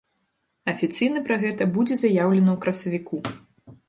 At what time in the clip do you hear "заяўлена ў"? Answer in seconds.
2.03-2.57